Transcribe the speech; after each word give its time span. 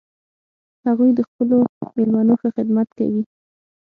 هغوی 0.87 1.09
د 1.15 1.19
خپلو 1.29 1.57
میلمنو 1.95 2.33
ښه 2.41 2.49
خدمت 2.55 2.87
کوي 2.97 3.23